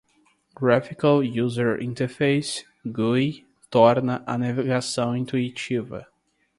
[0.55, 6.07] Graphical User Interface (GUI) torna a navegação intuitiva.